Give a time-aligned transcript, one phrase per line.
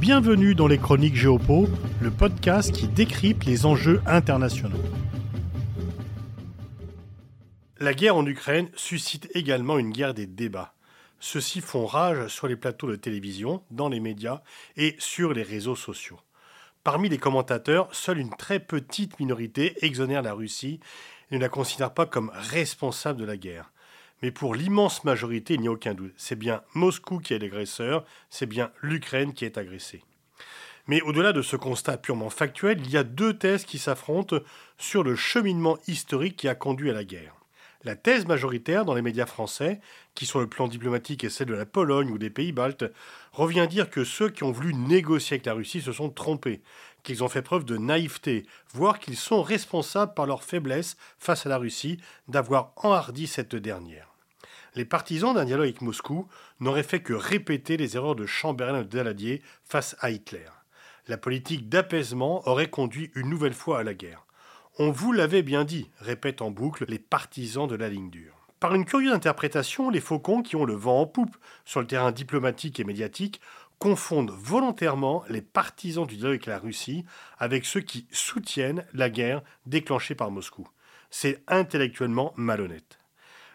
[0.00, 1.68] Bienvenue dans les Chroniques Géopo,
[2.00, 4.80] le podcast qui décrypte les enjeux internationaux.
[7.78, 10.72] La guerre en Ukraine suscite également une guerre des débats.
[11.18, 14.40] Ceux-ci font rage sur les plateaux de télévision, dans les médias
[14.78, 16.18] et sur les réseaux sociaux.
[16.82, 20.80] Parmi les commentateurs, seule une très petite minorité exonère la Russie
[21.30, 23.70] et ne la considère pas comme responsable de la guerre.
[24.22, 26.12] Mais pour l'immense majorité, il n'y a aucun doute.
[26.16, 30.02] C'est bien Moscou qui est l'agresseur, c'est bien l'Ukraine qui est agressée.
[30.86, 34.40] Mais au-delà de ce constat purement factuel, il y a deux thèses qui s'affrontent
[34.76, 37.36] sur le cheminement historique qui a conduit à la guerre.
[37.82, 39.80] La thèse majoritaire dans les médias français,
[40.14, 42.84] qui sur le plan diplomatique est celle de la Pologne ou des pays baltes,
[43.32, 46.60] revient dire que ceux qui ont voulu négocier avec la Russie se sont trompés,
[47.04, 48.44] qu'ils ont fait preuve de naïveté,
[48.74, 54.09] voire qu'ils sont responsables par leur faiblesse face à la Russie d'avoir enhardi cette dernière
[54.74, 56.28] les partisans d'un dialogue avec Moscou
[56.60, 60.48] n'auraient fait que répéter les erreurs de Chamberlain et de Daladier face à Hitler.
[61.08, 64.26] La politique d'apaisement aurait conduit une nouvelle fois à la guerre.
[64.78, 68.36] On vous l'avait bien dit, répètent en boucle les partisans de la ligne dure.
[68.60, 72.12] Par une curieuse interprétation, les faucons qui ont le vent en poupe sur le terrain
[72.12, 73.40] diplomatique et médiatique
[73.78, 77.04] confondent volontairement les partisans du dialogue avec la Russie
[77.38, 80.68] avec ceux qui soutiennent la guerre déclenchée par Moscou.
[81.10, 82.99] C'est intellectuellement malhonnête.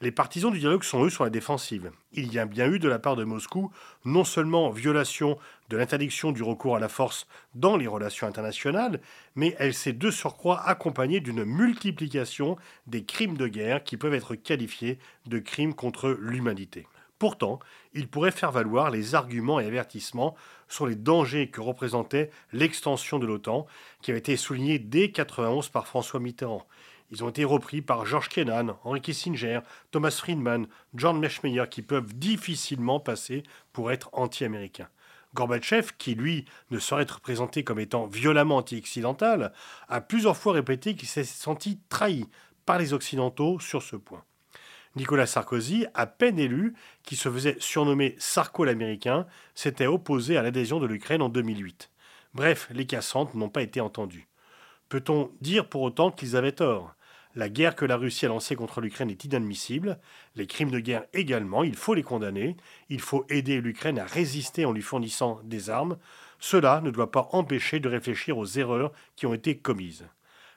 [0.00, 1.90] Les partisans du dialogue sont eux sur la défensive.
[2.12, 3.72] Il y a bien eu de la part de Moscou
[4.04, 5.38] non seulement violation
[5.70, 9.00] de l'interdiction du recours à la force dans les relations internationales,
[9.34, 14.36] mais elle s'est de surcroît accompagnée d'une multiplication des crimes de guerre qui peuvent être
[14.36, 16.86] qualifiés de crimes contre l'humanité.
[17.18, 17.58] Pourtant,
[17.92, 20.36] il pourrait faire valoir les arguments et avertissements
[20.68, 23.66] sur les dangers que représentait l'extension de l'OTAN,
[24.02, 26.64] qui avait été souligné dès 1991 par François Mitterrand.
[27.10, 32.14] Ils ont été repris par George Kennan, Henry Kissinger, Thomas Friedman, John Meschmeyer, qui peuvent
[32.14, 33.42] difficilement passer
[33.72, 34.88] pour être anti-américains.
[35.34, 39.52] Gorbatchev, qui lui ne saurait être présenté comme étant violemment anti-occidental,
[39.88, 42.26] a plusieurs fois répété qu'il s'est senti trahi
[42.66, 44.24] par les Occidentaux sur ce point.
[44.96, 50.80] Nicolas Sarkozy, à peine élu, qui se faisait surnommer Sarko l'américain, s'était opposé à l'adhésion
[50.80, 51.90] de l'Ukraine en 2008.
[52.34, 54.28] Bref, les cassantes n'ont pas été entendues.
[54.88, 56.94] Peut-on dire pour autant qu'ils avaient tort?
[57.38, 60.00] La guerre que la Russie a lancée contre l'Ukraine est inadmissible.
[60.34, 62.56] Les crimes de guerre également, il faut les condamner.
[62.88, 65.98] Il faut aider l'Ukraine à résister en lui fournissant des armes.
[66.40, 70.04] Cela ne doit pas empêcher de réfléchir aux erreurs qui ont été commises.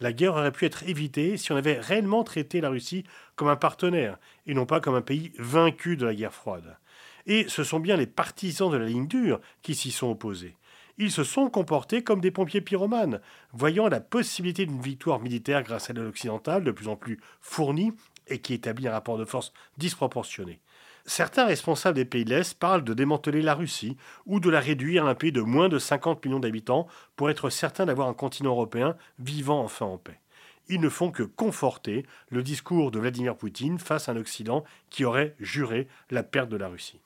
[0.00, 3.04] La guerre aurait pu être évitée si on avait réellement traité la Russie
[3.36, 6.78] comme un partenaire et non pas comme un pays vaincu de la guerre froide.
[7.26, 10.56] Et ce sont bien les partisans de la ligne dure qui s'y sont opposés
[10.98, 13.20] ils se sont comportés comme des pompiers pyromanes,
[13.52, 17.92] voyant la possibilité d'une victoire militaire grâce à l'aide occidentale de plus en plus fournie
[18.28, 20.60] et qui établit un rapport de force disproportionné.
[21.04, 25.04] Certains responsables des pays de l'Est parlent de démanteler la Russie ou de la réduire
[25.04, 26.86] à un pays de moins de 50 millions d'habitants
[27.16, 30.20] pour être certain d'avoir un continent européen vivant enfin en paix.
[30.68, 35.04] Ils ne font que conforter le discours de Vladimir Poutine face à un Occident qui
[35.04, 37.00] aurait juré la perte de la Russie.